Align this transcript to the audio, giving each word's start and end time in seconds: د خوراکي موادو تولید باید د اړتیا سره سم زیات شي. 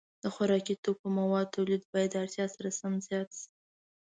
د 0.23 0.25
خوراکي 0.33 0.73
موادو 1.17 1.51
تولید 1.55 1.83
باید 1.91 2.09
د 2.13 2.15
اړتیا 2.23 2.45
سره 2.55 2.69
سم 2.79 2.93
زیات 3.07 3.29
شي. 3.39 3.45